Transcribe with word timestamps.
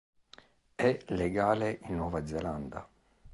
E' 0.75 1.03
legale 1.09 1.77
in 1.83 1.95
Nuova 1.97 2.25
Zelanda. 2.25 2.89